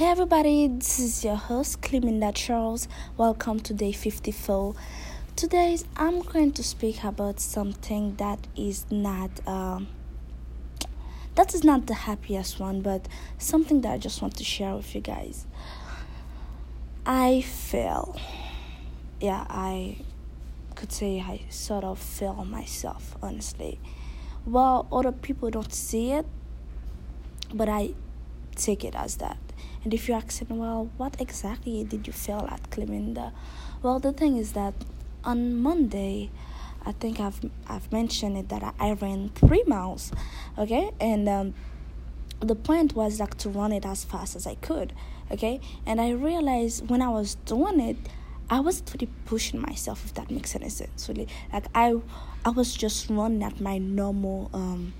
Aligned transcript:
Hey 0.00 0.06
everybody, 0.06 0.66
this 0.66 0.98
is 0.98 1.24
your 1.26 1.36
host 1.36 1.82
Cleminda 1.82 2.34
Charles. 2.34 2.88
Welcome 3.18 3.60
to 3.60 3.74
day 3.74 3.92
54. 3.92 4.74
Today 5.36 5.76
I'm 5.94 6.22
going 6.22 6.52
to 6.52 6.62
speak 6.62 7.04
about 7.04 7.38
something 7.38 8.16
that 8.16 8.46
is 8.56 8.86
not 8.90 9.46
um, 9.46 9.88
that 11.34 11.52
is 11.52 11.64
not 11.64 11.86
the 11.86 11.92
happiest 11.92 12.58
one, 12.58 12.80
but 12.80 13.08
something 13.36 13.82
that 13.82 13.92
I 13.92 13.98
just 13.98 14.22
want 14.22 14.38
to 14.38 14.42
share 14.42 14.74
with 14.74 14.94
you 14.94 15.02
guys. 15.02 15.46
I 17.04 17.42
fell. 17.42 18.18
Yeah, 19.20 19.44
I 19.50 19.98
could 20.76 20.92
say 20.92 21.20
I 21.20 21.42
sort 21.50 21.84
of 21.84 21.98
fell 21.98 22.46
myself, 22.46 23.18
honestly. 23.22 23.78
Well, 24.46 24.88
other 24.90 25.12
people 25.12 25.50
don't 25.50 25.74
see 25.74 26.12
it, 26.12 26.24
but 27.52 27.68
I 27.68 27.90
take 28.56 28.82
it 28.82 28.94
as 28.94 29.16
that. 29.16 29.36
And 29.82 29.94
if 29.94 30.08
you're 30.08 30.18
asking, 30.18 30.58
well, 30.58 30.90
what 30.96 31.20
exactly 31.20 31.84
did 31.84 32.06
you 32.06 32.12
feel 32.12 32.46
at 32.50 32.70
Cleminda? 32.70 33.32
Well, 33.82 33.98
the 33.98 34.12
thing 34.12 34.36
is 34.36 34.52
that 34.52 34.74
on 35.24 35.56
Monday, 35.56 36.30
I 36.84 36.92
think 36.92 37.20
I've 37.20 37.40
I've 37.66 37.90
mentioned 37.92 38.36
it 38.36 38.48
that 38.48 38.74
I, 38.78 38.92
ran 38.92 39.30
three 39.30 39.64
miles, 39.66 40.12
okay, 40.58 40.90
and 41.00 41.28
um, 41.28 41.54
the 42.40 42.54
point 42.54 42.94
was 42.94 43.20
like 43.20 43.36
to 43.38 43.50
run 43.50 43.72
it 43.72 43.84
as 43.84 44.04
fast 44.04 44.34
as 44.34 44.46
I 44.46 44.54
could, 44.56 44.94
okay, 45.30 45.60
and 45.84 46.00
I 46.00 46.10
realized 46.10 46.88
when 46.88 47.02
I 47.02 47.08
was 47.08 47.34
doing 47.34 47.80
it, 47.80 47.96
I 48.48 48.60
wasn't 48.60 48.92
really 48.94 49.12
pushing 49.26 49.60
myself 49.60 50.04
if 50.04 50.14
that 50.14 50.30
makes 50.30 50.54
any 50.56 50.70
sense. 50.70 51.08
Really, 51.08 51.28
like 51.52 51.66
I 51.74 52.00
I 52.44 52.50
was 52.50 52.74
just 52.74 53.10
running 53.10 53.42
at 53.42 53.60
my 53.60 53.78
normal 53.78 54.50
um 54.54 54.94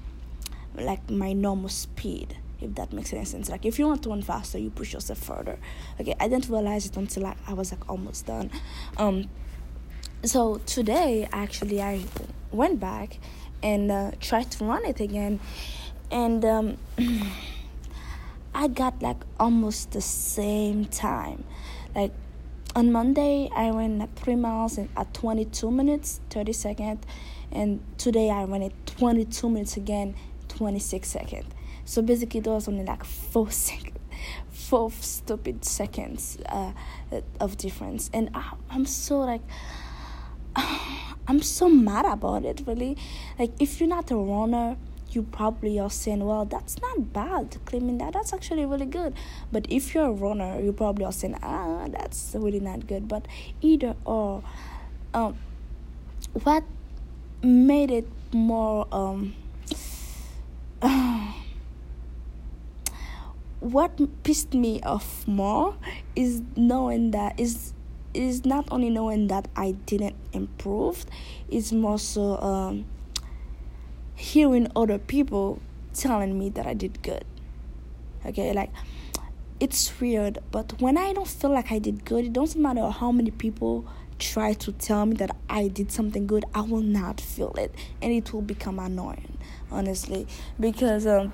like 0.74 1.08
my 1.10 1.32
normal 1.32 1.68
speed 1.68 2.36
if 2.60 2.74
that 2.74 2.92
makes 2.92 3.12
any 3.12 3.24
sense. 3.24 3.48
Like 3.48 3.64
if 3.64 3.78
you 3.78 3.86
want 3.86 4.02
to 4.04 4.10
run 4.10 4.22
faster, 4.22 4.58
you 4.58 4.70
push 4.70 4.92
yourself 4.92 5.18
further. 5.18 5.58
Okay, 6.00 6.14
I 6.20 6.28
didn't 6.28 6.48
realize 6.48 6.86
it 6.86 6.96
until 6.96 7.24
like 7.24 7.36
I 7.46 7.54
was 7.54 7.72
like 7.72 7.88
almost 7.88 8.26
done. 8.26 8.50
Um, 8.96 9.28
so 10.24 10.60
today 10.66 11.28
actually 11.32 11.80
I 11.80 12.04
went 12.52 12.80
back 12.80 13.18
and 13.62 13.90
uh, 13.90 14.10
tried 14.20 14.50
to 14.52 14.64
run 14.64 14.84
it 14.84 15.00
again, 15.00 15.40
and 16.10 16.44
um, 16.44 16.78
I 18.54 18.68
got 18.68 19.02
like 19.02 19.18
almost 19.38 19.92
the 19.92 20.00
same 20.00 20.84
time. 20.86 21.44
Like 21.94 22.12
on 22.76 22.92
Monday 22.92 23.50
I 23.54 23.70
ran 23.70 23.98
like 23.98 24.14
three 24.14 24.36
miles 24.36 24.78
at 24.78 25.14
22 25.14 25.70
minutes 25.70 26.20
30 26.30 26.52
seconds, 26.52 27.06
and 27.50 27.82
today 27.98 28.30
I 28.30 28.44
ran 28.44 28.62
it 28.62 28.74
22 28.86 29.48
minutes 29.48 29.76
again 29.76 30.14
26 30.48 31.08
seconds 31.08 31.46
so 31.90 32.02
basically, 32.02 32.38
there 32.38 32.52
was 32.52 32.68
only 32.68 32.84
like 32.84 33.02
four 33.02 33.50
seconds, 33.50 33.98
four 34.52 34.92
stupid 34.92 35.64
seconds 35.64 36.38
uh, 36.46 36.70
of 37.40 37.56
difference, 37.56 38.08
and 38.14 38.30
I, 38.32 38.52
I'm 38.70 38.86
so 38.86 39.18
like. 39.18 39.42
I'm 41.28 41.42
so 41.42 41.68
mad 41.68 42.06
about 42.06 42.44
it, 42.44 42.62
really. 42.66 42.96
Like, 43.38 43.52
if 43.60 43.78
you're 43.78 43.88
not 43.88 44.10
a 44.10 44.16
runner, 44.16 44.76
you 45.10 45.22
probably 45.22 45.78
are 45.78 45.90
saying, 45.90 46.24
well, 46.24 46.44
that's 46.44 46.80
not 46.80 47.12
bad. 47.12 47.56
Cleminda, 47.66 48.12
that's 48.12 48.32
actually 48.32 48.66
really 48.66 48.86
good. 48.86 49.14
But 49.52 49.66
if 49.68 49.94
you're 49.94 50.06
a 50.06 50.12
runner, 50.12 50.60
you 50.60 50.72
probably 50.72 51.04
are 51.04 51.12
saying, 51.12 51.38
ah, 51.40 51.86
that's 51.88 52.34
really 52.36 52.58
not 52.58 52.88
good. 52.88 53.06
But 53.06 53.26
either 53.60 53.94
or, 54.04 54.42
um, 55.14 55.36
what 56.42 56.64
made 57.44 57.92
it 57.92 58.08
more, 58.32 58.88
um, 58.90 59.34
what 63.60 64.22
pissed 64.22 64.54
me 64.54 64.80
off 64.82 65.26
more 65.28 65.76
is 66.16 66.42
knowing 66.56 67.10
that 67.12 67.38
is 67.38 67.74
is 68.12 68.44
not 68.44 68.66
only 68.72 68.90
knowing 68.90 69.28
that 69.28 69.46
I 69.54 69.72
didn't 69.86 70.16
improve, 70.32 71.06
it's 71.48 71.70
more 71.70 71.98
so 71.98 72.38
um, 72.40 72.86
hearing 74.16 74.66
other 74.74 74.98
people 74.98 75.60
telling 75.94 76.36
me 76.36 76.48
that 76.50 76.66
I 76.66 76.74
did 76.74 77.02
good. 77.02 77.24
Okay, 78.26 78.52
like 78.52 78.72
it's 79.60 80.00
weird, 80.00 80.38
but 80.50 80.80
when 80.80 80.98
I 80.98 81.12
don't 81.12 81.28
feel 81.28 81.50
like 81.50 81.70
I 81.70 81.78
did 81.78 82.04
good, 82.04 82.24
it 82.24 82.32
doesn't 82.32 82.60
matter 82.60 82.88
how 82.88 83.12
many 83.12 83.30
people 83.30 83.86
try 84.18 84.54
to 84.54 84.72
tell 84.72 85.06
me 85.06 85.14
that 85.16 85.36
I 85.48 85.68
did 85.68 85.92
something 85.92 86.26
good, 86.26 86.44
I 86.54 86.62
will 86.62 86.82
not 86.82 87.20
feel 87.20 87.52
it, 87.52 87.74
and 88.02 88.12
it 88.12 88.32
will 88.32 88.42
become 88.42 88.78
annoying, 88.78 89.38
honestly, 89.70 90.26
because 90.58 91.06
um 91.06 91.32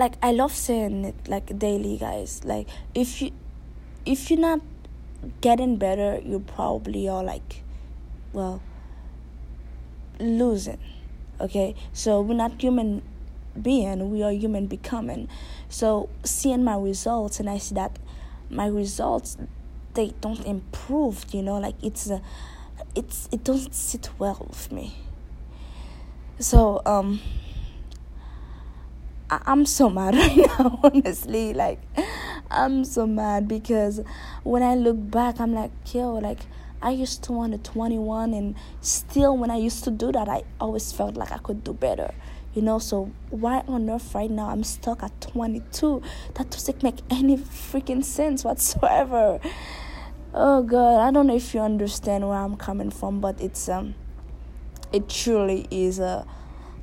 like 0.00 0.14
I 0.22 0.32
love 0.32 0.52
saying 0.52 1.04
it 1.04 1.28
like 1.28 1.56
daily, 1.58 1.98
guys. 1.98 2.40
Like 2.42 2.66
if 2.94 3.20
you 3.20 3.32
if 4.06 4.30
you're 4.30 4.40
not 4.40 4.60
getting 5.42 5.76
better, 5.76 6.20
you 6.24 6.40
probably 6.40 7.06
are 7.06 7.22
like, 7.22 7.62
well, 8.32 8.62
losing. 10.18 10.78
Okay, 11.38 11.74
so 11.92 12.22
we're 12.22 12.34
not 12.34 12.60
human 12.60 13.02
being; 13.60 14.10
we 14.10 14.22
are 14.22 14.32
human 14.32 14.66
becoming. 14.66 15.28
So 15.68 16.08
seeing 16.24 16.64
my 16.64 16.76
results, 16.76 17.38
and 17.38 17.48
I 17.50 17.58
see 17.58 17.74
that 17.74 17.98
my 18.48 18.66
results 18.66 19.36
they 19.92 20.14
don't 20.22 20.44
improve. 20.46 21.26
You 21.30 21.42
know, 21.42 21.58
like 21.58 21.76
it's 21.82 22.08
a, 22.08 22.22
it's 22.94 23.28
it 23.30 23.44
doesn't 23.44 23.74
sit 23.74 24.08
well 24.18 24.46
with 24.48 24.72
me. 24.72 24.94
So 26.38 26.80
um 26.86 27.20
I'm 29.30 29.64
so 29.64 29.88
mad 29.88 30.14
right 30.16 30.36
now, 30.36 30.80
honestly. 30.82 31.54
Like, 31.54 31.80
I'm 32.50 32.84
so 32.84 33.06
mad 33.06 33.46
because 33.46 34.00
when 34.42 34.62
I 34.62 34.74
look 34.74 34.96
back, 35.10 35.40
I'm 35.40 35.54
like, 35.54 35.70
yo, 35.92 36.14
like, 36.14 36.40
I 36.82 36.90
used 36.90 37.22
to 37.24 37.32
want 37.32 37.54
a 37.54 37.58
21, 37.58 38.32
and 38.32 38.56
still, 38.80 39.36
when 39.36 39.50
I 39.50 39.56
used 39.56 39.84
to 39.84 39.90
do 39.90 40.10
that, 40.12 40.28
I 40.28 40.44
always 40.58 40.92
felt 40.92 41.14
like 41.14 41.30
I 41.30 41.38
could 41.38 41.62
do 41.62 41.74
better. 41.74 42.14
You 42.54 42.62
know, 42.62 42.78
so 42.78 43.12
why 43.28 43.62
on 43.68 43.88
earth 43.88 44.14
right 44.14 44.30
now 44.30 44.48
I'm 44.48 44.64
stuck 44.64 45.02
at 45.04 45.20
22? 45.20 46.02
That 46.34 46.50
doesn't 46.50 46.82
make 46.82 46.96
any 47.08 47.36
freaking 47.36 48.02
sense 48.02 48.44
whatsoever. 48.44 49.38
Oh 50.34 50.62
God, 50.62 51.00
I 51.00 51.12
don't 51.12 51.26
know 51.26 51.36
if 51.36 51.54
you 51.54 51.60
understand 51.60 52.28
where 52.28 52.38
I'm 52.38 52.56
coming 52.56 52.90
from, 52.90 53.20
but 53.20 53.40
it's 53.40 53.68
um, 53.68 53.94
it 54.92 55.08
truly 55.08 55.68
is 55.70 55.98
a 56.00 56.26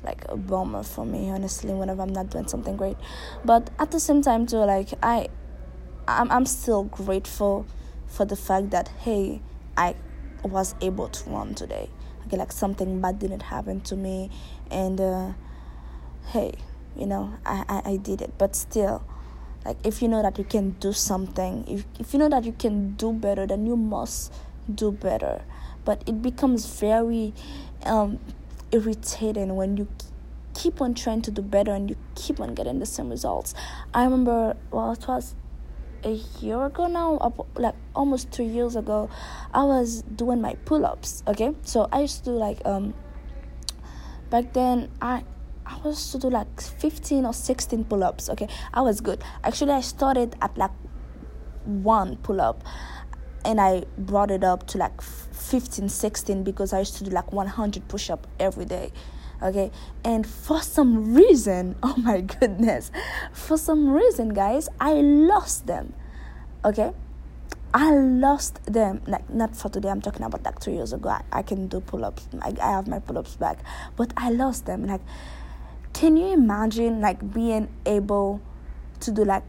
like 0.02 0.24
a 0.28 0.36
bummer 0.36 0.82
for 0.82 1.04
me 1.04 1.30
honestly 1.30 1.72
whenever 1.74 2.02
i'm 2.02 2.12
not 2.12 2.30
doing 2.30 2.46
something 2.46 2.76
great. 2.76 2.96
But 3.44 3.70
at 3.78 3.90
the 3.90 4.00
same 4.00 4.22
time 4.22 4.46
too 4.46 4.58
like 4.58 4.88
i 5.02 5.28
i'm, 6.06 6.30
I'm 6.30 6.46
still 6.46 6.84
grateful 6.84 7.66
for 8.06 8.24
the 8.24 8.36
fact 8.36 8.70
that 8.70 8.88
hey 9.00 9.40
i 9.76 9.94
was 10.42 10.74
able 10.80 11.08
to 11.08 11.30
run 11.30 11.54
today. 11.54 11.90
Okay 12.26 12.36
like 12.36 12.52
something 12.52 13.00
bad 13.00 13.18
didn't 13.18 13.42
happen 13.42 13.80
to 13.82 13.96
me 13.96 14.30
and 14.70 15.00
uh, 15.00 15.32
hey 16.28 16.52
you 16.96 17.06
know 17.06 17.34
I, 17.44 17.64
I 17.68 17.90
i 17.92 17.96
did 17.96 18.22
it. 18.22 18.32
But 18.38 18.54
still 18.56 19.04
like 19.64 19.76
if 19.84 20.00
you 20.02 20.08
know 20.08 20.22
that 20.22 20.38
you 20.38 20.44
can 20.44 20.70
do 20.80 20.92
something 20.92 21.64
if, 21.66 21.84
if 21.98 22.12
you 22.12 22.18
know 22.18 22.28
that 22.28 22.44
you 22.44 22.52
can 22.52 22.92
do 22.94 23.12
better 23.12 23.46
then 23.46 23.66
you 23.66 23.76
must 23.76 24.32
do 24.72 24.92
better. 24.92 25.42
But 25.84 26.02
it 26.06 26.22
becomes 26.22 26.66
very 26.66 27.32
um 27.84 28.18
irritating 28.72 29.56
when 29.56 29.76
you 29.76 29.88
keep 30.54 30.80
on 30.80 30.94
trying 30.94 31.22
to 31.22 31.30
do 31.30 31.42
better 31.42 31.72
and 31.72 31.90
you 31.90 31.96
keep 32.14 32.40
on 32.40 32.54
getting 32.54 32.78
the 32.78 32.86
same 32.86 33.08
results. 33.10 33.54
I 33.94 34.04
remember, 34.04 34.56
well, 34.70 34.92
it 34.92 35.06
was 35.06 35.34
a 36.04 36.20
year 36.40 36.64
ago 36.64 36.86
now, 36.86 37.32
like 37.56 37.74
almost 37.94 38.30
two 38.32 38.44
years 38.44 38.76
ago, 38.76 39.10
I 39.52 39.64
was 39.64 40.02
doing 40.02 40.40
my 40.40 40.54
pull 40.64 40.84
ups. 40.86 41.22
Okay, 41.26 41.54
so 41.62 41.88
I 41.92 42.00
used 42.00 42.24
to 42.24 42.30
do 42.30 42.36
like 42.36 42.60
um. 42.64 42.94
Back 44.30 44.52
then, 44.52 44.90
I 45.00 45.24
I 45.64 45.78
was 45.84 46.12
to 46.12 46.18
do 46.18 46.28
like 46.28 46.60
fifteen 46.60 47.24
or 47.24 47.32
sixteen 47.32 47.84
pull 47.84 48.04
ups. 48.04 48.28
Okay, 48.28 48.48
I 48.74 48.82
was 48.82 49.00
good. 49.00 49.22
Actually, 49.42 49.72
I 49.72 49.80
started 49.80 50.36
at 50.40 50.56
like 50.58 50.70
one 51.64 52.16
pull 52.16 52.40
up 52.40 52.62
and 53.44 53.60
I 53.60 53.84
brought 53.96 54.30
it 54.30 54.44
up 54.44 54.66
to 54.68 54.78
like 54.78 55.00
15, 55.00 55.88
16 55.88 56.42
because 56.42 56.72
I 56.72 56.80
used 56.80 56.96
to 56.96 57.04
do 57.04 57.10
like 57.10 57.32
100 57.32 57.88
push 57.88 58.10
up 58.10 58.26
every 58.38 58.64
day. 58.64 58.92
Okay, 59.40 59.70
and 60.04 60.26
for 60.26 60.60
some 60.60 61.14
reason, 61.14 61.76
oh 61.82 61.94
my 61.98 62.20
goodness, 62.20 62.90
for 63.32 63.56
some 63.56 63.88
reason, 63.90 64.30
guys, 64.30 64.68
I 64.80 64.94
lost 64.94 65.66
them. 65.66 65.92
Okay, 66.64 66.92
I 67.72 67.94
lost 67.94 68.64
them. 68.64 69.02
Like 69.06 69.28
not 69.30 69.54
for 69.54 69.68
today. 69.68 69.90
I'm 69.90 70.00
talking 70.00 70.24
about 70.24 70.42
like 70.42 70.58
two 70.58 70.72
years 70.72 70.92
ago. 70.92 71.10
I, 71.10 71.22
I 71.32 71.42
can 71.42 71.68
do 71.68 71.80
pull 71.80 72.04
ups. 72.04 72.26
I, 72.40 72.54
I 72.60 72.72
have 72.72 72.88
my 72.88 72.98
pull 72.98 73.18
ups 73.18 73.36
back, 73.36 73.58
but 73.96 74.12
I 74.16 74.30
lost 74.30 74.66
them. 74.66 74.86
Like, 74.86 75.02
can 75.92 76.16
you 76.16 76.32
imagine 76.32 77.00
like 77.00 77.32
being 77.32 77.68
able 77.86 78.40
to 79.00 79.12
do 79.12 79.24
like 79.24 79.44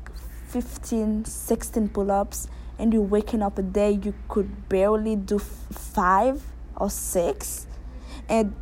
15, 0.50 1.26
16 1.26 1.90
pull 1.90 2.12
ups? 2.12 2.48
And 2.80 2.94
you're 2.94 3.02
waking 3.02 3.42
up 3.42 3.58
a 3.58 3.62
day 3.62 3.92
you 3.92 4.14
could 4.28 4.70
barely 4.70 5.16
do 5.16 5.38
five 5.38 6.42
or 6.78 6.90
six 6.90 7.68
and 8.28 8.56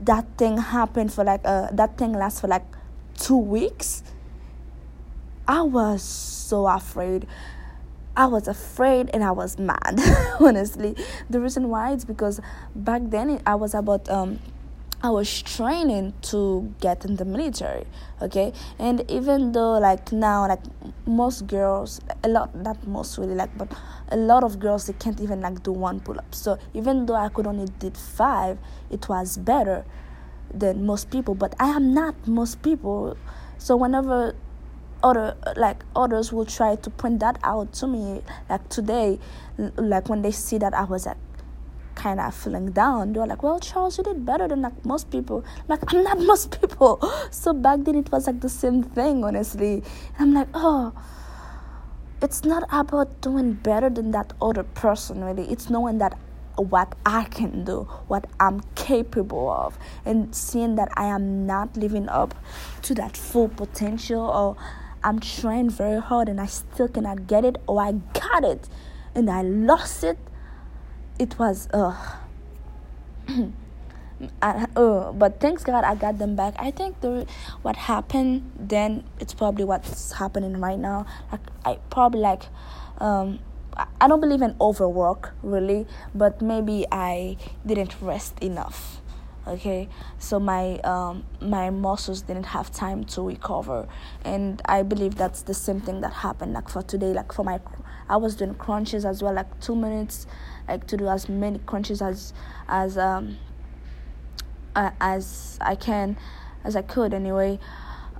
that 0.00 0.26
thing 0.38 0.56
happened 0.56 1.12
for 1.12 1.24
like 1.24 1.40
uh 1.44 1.68
that 1.72 1.98
thing 1.98 2.12
lasts 2.12 2.40
for 2.40 2.48
like 2.48 2.64
two 3.16 3.36
weeks 3.36 4.02
i 5.46 5.60
was 5.60 6.02
so 6.02 6.66
afraid 6.66 7.26
I 8.14 8.26
was 8.26 8.46
afraid 8.46 9.08
and 9.14 9.24
I 9.24 9.30
was 9.30 9.58
mad, 9.58 9.98
honestly. 10.40 10.94
The 11.30 11.40
reason 11.40 11.70
why 11.70 11.92
is 11.92 12.04
because 12.04 12.40
back 12.74 13.02
then 13.06 13.40
I 13.46 13.54
was 13.54 13.74
about 13.74 14.08
um 14.10 14.38
I 15.04 15.10
was 15.10 15.42
training 15.42 16.14
to 16.30 16.72
get 16.80 17.04
in 17.04 17.16
the 17.16 17.24
military, 17.24 17.86
okay? 18.20 18.52
And 18.78 19.10
even 19.10 19.50
though 19.50 19.78
like 19.78 20.12
now 20.12 20.46
like 20.46 20.62
most 21.06 21.48
girls 21.48 22.00
a 22.22 22.28
lot 22.28 22.54
not 22.54 22.86
most 22.86 23.18
really 23.18 23.34
like 23.34 23.50
but 23.58 23.72
a 24.10 24.16
lot 24.16 24.44
of 24.44 24.60
girls 24.60 24.86
they 24.86 24.92
can't 24.92 25.20
even 25.20 25.40
like 25.40 25.60
do 25.64 25.72
one 25.72 25.98
pull 25.98 26.18
up. 26.18 26.32
So 26.32 26.56
even 26.72 27.06
though 27.06 27.16
I 27.16 27.30
could 27.30 27.48
only 27.48 27.66
did 27.80 27.96
5, 27.96 28.58
it 28.90 29.08
was 29.08 29.38
better 29.38 29.84
than 30.54 30.86
most 30.86 31.10
people, 31.10 31.34
but 31.34 31.56
I 31.58 31.70
am 31.70 31.92
not 31.92 32.14
most 32.28 32.62
people. 32.62 33.16
So 33.58 33.74
whenever 33.74 34.36
other 35.02 35.36
like 35.56 35.84
others 35.96 36.32
will 36.32 36.44
try 36.44 36.76
to 36.76 36.90
point 36.90 37.18
that 37.18 37.38
out 37.42 37.72
to 37.72 37.88
me 37.88 38.22
like 38.48 38.68
today 38.68 39.18
like 39.76 40.08
when 40.08 40.22
they 40.22 40.30
see 40.30 40.58
that 40.58 40.72
i 40.74 40.84
was 40.84 41.06
like 41.06 41.16
kind 42.02 42.20
of 42.20 42.34
feeling 42.34 42.70
down. 42.72 43.12
They 43.12 43.20
were 43.20 43.26
like 43.26 43.42
well 43.42 43.60
charles 43.60 43.98
you 43.98 44.04
did 44.04 44.24
better 44.26 44.48
than 44.48 44.62
like 44.62 44.84
most 44.84 45.10
people. 45.10 45.44
I'm 45.60 45.64
like 45.68 45.92
i'm 45.92 46.02
not 46.02 46.18
most 46.32 46.60
people. 46.60 46.98
So 47.30 47.52
back 47.52 47.80
then 47.82 47.96
it 47.96 48.10
was 48.10 48.26
like 48.26 48.40
the 48.40 48.48
same 48.48 48.82
thing 48.82 49.24
honestly. 49.24 49.82
And 50.18 50.20
i'm 50.20 50.34
like 50.34 50.48
oh 50.54 50.92
it's 52.20 52.44
not 52.44 52.64
about 52.70 53.20
doing 53.20 53.52
better 53.54 53.90
than 53.90 54.10
that 54.12 54.32
other 54.40 54.62
person 54.62 55.24
really. 55.24 55.50
It's 55.50 55.70
knowing 55.70 55.98
that 55.98 56.18
what 56.56 56.94
I 57.06 57.24
can 57.24 57.64
do, 57.64 57.88
what 58.08 58.26
I'm 58.38 58.60
capable 58.74 59.50
of, 59.50 59.78
and 60.04 60.34
seeing 60.34 60.74
that 60.76 60.88
I 60.96 61.06
am 61.06 61.46
not 61.46 61.76
living 61.76 62.08
up 62.08 62.34
to 62.82 62.94
that 62.94 63.16
full 63.16 63.48
potential 63.48 64.20
or 64.20 64.56
I'm 65.04 65.18
trying 65.18 65.70
very 65.70 66.00
hard 66.00 66.28
and 66.28 66.40
I 66.40 66.46
still 66.46 66.88
cannot 66.88 67.26
get 67.26 67.44
it, 67.44 67.56
or 67.66 67.80
I 67.82 67.92
got 67.92 68.44
it 68.44 68.68
and 69.14 69.28
I 69.30 69.42
lost 69.42 70.04
it. 70.04 70.18
It 71.22 71.38
was 71.38 71.68
uh, 71.72 71.94
I, 74.42 74.66
uh 74.74 75.12
but 75.12 75.38
thanks 75.38 75.62
God 75.62 75.84
I 75.84 75.94
got 75.94 76.18
them 76.18 76.34
back. 76.34 76.54
I 76.58 76.72
think 76.72 77.00
the 77.00 77.26
what 77.62 77.76
happened 77.76 78.50
then 78.58 79.04
it's 79.20 79.32
probably 79.32 79.64
what's 79.64 80.10
happening 80.10 80.58
right 80.58 80.80
now. 80.80 81.06
Like 81.30 81.40
I 81.64 81.78
probably 81.90 82.18
like 82.18 82.42
um 82.98 83.38
I 84.00 84.08
don't 84.08 84.20
believe 84.20 84.42
in 84.42 84.56
overwork 84.60 85.32
really, 85.44 85.86
but 86.12 86.42
maybe 86.42 86.86
I 86.90 87.36
didn't 87.64 87.94
rest 88.02 88.34
enough 88.40 89.00
okay? 89.46 89.88
So 90.18 90.38
my 90.38 90.78
um, 90.80 91.24
my 91.40 91.70
muscles 91.70 92.22
didn't 92.22 92.46
have 92.46 92.70
time 92.72 93.04
to 93.04 93.22
recover. 93.22 93.88
And 94.24 94.62
i 94.64 94.82
believe 94.82 95.14
that's 95.16 95.42
the 95.42 95.54
same 95.54 95.80
thing 95.80 96.00
that 96.00 96.12
happened 96.12 96.52
like 96.52 96.68
for 96.68 96.82
today 96.82 97.12
like 97.12 97.32
for 97.32 97.44
my 97.44 97.60
i 98.08 98.16
was 98.16 98.34
doing 98.34 98.54
crunches 98.54 99.04
as 99.04 99.22
well 99.22 99.34
like 99.34 99.60
two 99.60 99.76
minutes 99.76 100.26
like 100.68 100.86
to 100.86 100.96
do 100.96 101.08
as 101.08 101.28
many 101.28 101.58
crunches 101.60 102.00
as 102.02 102.32
as 102.68 102.98
um 102.98 103.38
uh, 104.74 104.90
as 105.00 105.58
i 105.60 105.74
can 105.74 106.16
as 106.64 106.76
i 106.76 106.82
could 106.82 107.12
anyway 107.12 107.58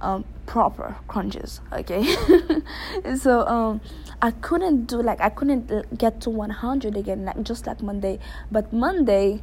um 0.01 0.25
proper 0.47 0.97
crunches 1.07 1.61
okay? 1.73 2.03
So 3.17 3.47
um 3.47 3.81
i 4.21 4.31
couldn't 4.31 4.87
do 4.87 5.01
like 5.03 5.21
i 5.21 5.29
couldn't 5.29 5.97
get 5.97 6.21
to 6.23 6.31
100 6.31 6.97
again 6.97 7.25
like 7.25 7.43
just 7.43 7.67
like 7.67 7.81
monday. 7.83 8.19
But 8.51 8.73
monday 8.73 9.43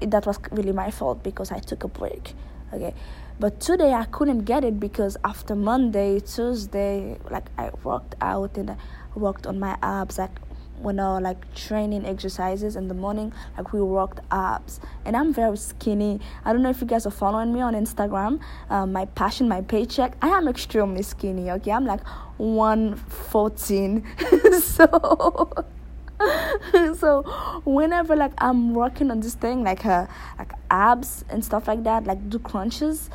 that 0.00 0.26
was 0.26 0.38
really 0.50 0.72
my 0.72 0.90
fault 0.90 1.22
because 1.22 1.50
I 1.52 1.58
took 1.58 1.84
a 1.84 1.88
break. 1.88 2.34
Okay, 2.72 2.94
but 3.38 3.60
today 3.60 3.92
I 3.92 4.04
couldn't 4.04 4.44
get 4.44 4.64
it 4.64 4.80
because 4.80 5.16
after 5.24 5.54
Monday, 5.54 6.20
Tuesday, 6.20 7.18
like 7.30 7.46
I 7.56 7.70
worked 7.82 8.14
out 8.20 8.56
and 8.56 8.70
I 8.70 8.76
worked 9.14 9.46
on 9.46 9.60
my 9.60 9.76
abs, 9.82 10.18
like 10.18 10.38
when 10.78 10.98
I 10.98 11.18
like 11.18 11.54
training 11.54 12.04
exercises 12.04 12.76
in 12.76 12.88
the 12.88 12.94
morning, 12.94 13.32
like 13.56 13.72
we 13.72 13.80
worked 13.80 14.20
abs, 14.30 14.80
and 15.04 15.16
I'm 15.16 15.32
very 15.32 15.56
skinny. 15.56 16.20
I 16.44 16.52
don't 16.52 16.62
know 16.62 16.70
if 16.70 16.80
you 16.80 16.86
guys 16.86 17.06
are 17.06 17.10
following 17.10 17.52
me 17.52 17.60
on 17.60 17.74
Instagram. 17.74 18.40
Um, 18.70 18.92
my 18.92 19.04
passion, 19.06 19.48
my 19.48 19.60
paycheck. 19.62 20.16
I 20.20 20.28
am 20.28 20.48
extremely 20.48 21.02
skinny. 21.02 21.50
Okay, 21.52 21.70
I'm 21.72 21.86
like 21.86 22.06
one 22.38 22.96
fourteen, 22.96 24.04
so 24.60 25.66
so 26.96 27.22
whenever 27.64 28.16
like 28.16 28.32
I'm 28.38 28.74
working 28.74 29.10
on 29.10 29.20
this 29.20 29.34
thing, 29.34 29.64
like 29.64 29.84
uh, 29.84 30.06
like 30.38 30.52
abs 30.70 31.24
and 31.28 31.44
stuff 31.44 31.68
like 31.68 31.84
that, 31.84 32.04
like 32.04 32.28
do 32.30 32.38
crunches, 32.38 33.10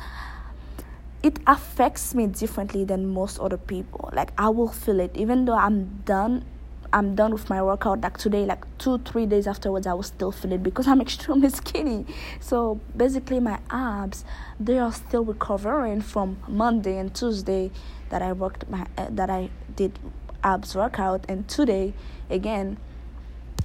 it 1.22 1.38
affects 1.46 2.14
me 2.14 2.26
differently 2.26 2.84
than 2.84 3.08
most 3.08 3.38
other 3.38 3.56
people. 3.56 4.10
Like 4.12 4.32
I 4.38 4.48
will 4.48 4.68
feel 4.68 5.00
it, 5.00 5.16
even 5.16 5.44
though 5.44 5.56
I'm 5.56 6.02
done. 6.04 6.44
I'm 6.92 7.14
done 7.14 7.32
with 7.32 7.48
my 7.48 7.62
workout. 7.62 8.00
Like 8.00 8.18
today, 8.18 8.44
like 8.44 8.64
two, 8.78 8.98
three 8.98 9.24
days 9.24 9.46
afterwards, 9.46 9.86
I 9.86 9.92
will 9.92 10.02
still 10.02 10.32
feel 10.32 10.52
it 10.54 10.62
because 10.64 10.88
I'm 10.88 11.00
extremely 11.06 11.48
skinny. 11.48 12.04
So 12.40 12.80
basically, 12.96 13.38
my 13.38 13.60
abs 13.70 14.24
they 14.58 14.76
are 14.78 14.92
still 14.92 15.24
recovering 15.24 16.00
from 16.00 16.38
Monday 16.48 16.98
and 16.98 17.14
Tuesday 17.14 17.70
that 18.08 18.22
I 18.22 18.32
worked 18.32 18.68
my 18.68 18.86
uh, 18.98 19.06
that 19.10 19.30
I 19.30 19.50
did 19.76 20.00
abs 20.42 20.74
workout, 20.74 21.24
and 21.28 21.46
today 21.46 21.94
again 22.28 22.76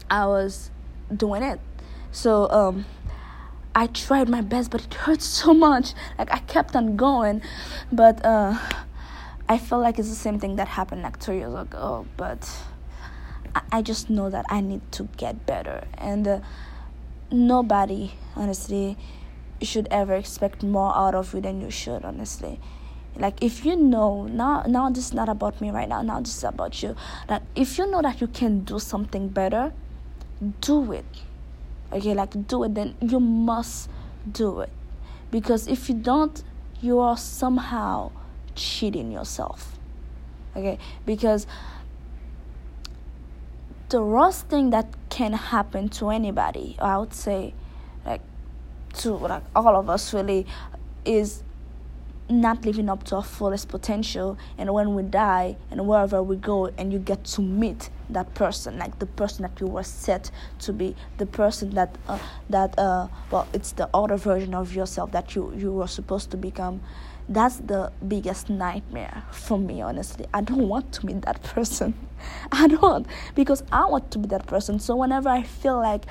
I 0.09 0.25
was 0.25 0.71
doing 1.15 1.43
it. 1.43 1.59
So 2.11 2.49
um 2.49 2.85
I 3.73 3.87
tried 3.87 4.29
my 4.29 4.41
best 4.41 4.71
but 4.71 4.83
it 4.83 4.93
hurt 4.93 5.21
so 5.37 5.53
much. 5.53 5.93
Like 6.17 6.31
I 6.31 6.39
kept 6.39 6.75
on 6.75 6.95
going 6.95 7.41
but 7.91 8.23
uh 8.25 8.57
I 9.47 9.59
felt 9.59 9.83
like 9.83 9.99
it's 9.99 10.09
the 10.09 10.15
same 10.15 10.39
thing 10.39 10.55
that 10.55 10.67
happened 10.67 11.03
like 11.03 11.19
two 11.19 11.33
years 11.33 11.53
ago, 11.53 12.07
but 12.17 12.49
I, 13.53 13.61
I 13.73 13.81
just 13.81 14.09
know 14.09 14.29
that 14.29 14.45
I 14.49 14.61
need 14.61 14.91
to 14.93 15.03
get 15.17 15.45
better 15.45 15.85
and 15.97 16.27
uh, 16.27 16.39
nobody 17.31 18.13
honestly 18.35 18.97
should 19.61 19.87
ever 19.91 20.15
expect 20.15 20.63
more 20.63 20.95
out 20.95 21.15
of 21.15 21.33
you 21.33 21.41
than 21.41 21.61
you 21.61 21.71
should 21.71 22.03
honestly 22.03 22.59
like 23.17 23.41
if 23.41 23.65
you 23.65 23.75
know 23.75 24.25
now 24.25 24.63
now 24.67 24.89
this 24.89 25.07
is 25.07 25.13
not 25.13 25.29
about 25.29 25.61
me 25.61 25.71
right 25.71 25.87
now 25.87 26.01
now 26.01 26.19
this 26.19 26.37
is 26.37 26.43
about 26.43 26.83
you 26.83 26.95
that 27.27 27.41
if 27.55 27.77
you 27.77 27.89
know 27.89 28.01
that 28.01 28.19
you 28.19 28.27
can 28.27 28.59
do 28.59 28.77
something 28.77 29.29
better 29.29 29.71
do 30.61 30.91
it. 30.91 31.05
Okay 31.91 32.13
like 32.13 32.47
do 32.47 32.63
it 32.63 32.75
then 32.75 32.95
you 33.01 33.19
must 33.19 33.89
do 34.31 34.61
it. 34.61 34.69
Because 35.31 35.67
if 35.67 35.89
you 35.89 35.95
don't 35.95 36.43
you 36.81 36.99
are 36.99 37.17
somehow 37.17 38.11
cheating 38.55 39.11
yourself. 39.11 39.77
Okay 40.55 40.77
because 41.05 41.47
the 43.89 44.01
worst 44.01 44.47
thing 44.47 44.71
that 44.71 44.87
can 45.09 45.33
happen 45.33 45.87
to 45.87 46.09
anybody 46.09 46.75
i 46.79 46.97
would 46.97 47.13
say 47.13 47.53
like 48.05 48.21
to 48.93 49.13
like 49.13 49.43
all 49.55 49.75
of 49.75 49.89
us 49.89 50.13
really 50.13 50.45
is 51.05 51.43
not 52.29 52.65
living 52.65 52.89
up 52.89 53.03
to 53.03 53.17
our 53.17 53.23
fullest 53.23 53.69
potential. 53.69 54.37
And 54.57 54.73
when 54.73 54.95
we 54.95 55.03
die 55.03 55.57
and 55.71 55.87
wherever 55.87 56.23
we 56.23 56.35
go 56.37 56.67
and 56.77 56.91
you 56.91 56.99
get 56.99 57.23
to 57.25 57.41
meet 57.41 57.89
that 58.09 58.33
person 58.35 58.77
like 58.77 58.99
the 58.99 59.05
person 59.05 59.41
that 59.41 59.59
you 59.59 59.65
were 59.65 59.83
set 59.83 60.29
to 60.59 60.71
be 60.71 60.95
the 61.17 61.25
person 61.25 61.71
that 61.71 61.97
uh, 62.07 62.19
that 62.51 62.77
uh 62.77 63.07
well 63.31 63.47
it's 63.51 63.71
the 63.71 63.89
other 63.95 64.15
version 64.15 64.53
of 64.53 64.75
yourself 64.75 65.11
that 65.11 65.35
you 65.35 65.51
you 65.55 65.71
were 65.71 65.87
supposed 65.87 66.31
to 66.31 66.37
become. 66.37 66.81
That's 67.27 67.57
the 67.57 67.91
biggest 68.07 68.49
nightmare 68.49 69.23
for 69.31 69.57
me 69.57 69.81
honestly. 69.81 70.27
I 70.33 70.41
don't 70.41 70.67
want 70.67 70.91
to 70.93 71.05
meet 71.05 71.23
that 71.23 71.41
person. 71.55 71.95
I 72.51 72.67
don't 72.67 73.05
because 73.35 73.63
i 73.71 73.85
want 73.85 74.09
to 74.11 74.19
be 74.19 74.27
that 74.29 74.47
person. 74.47 74.79
So 74.79 74.95
whenever 74.95 75.29
i 75.29 75.43
feel 75.43 75.77
like 75.77 76.05